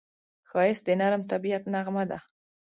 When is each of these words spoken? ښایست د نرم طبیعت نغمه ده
ښایست 0.49 0.83
د 0.87 0.89
نرم 1.01 1.21
طبیعت 1.31 1.63
نغمه 1.73 2.03
ده 2.11 2.19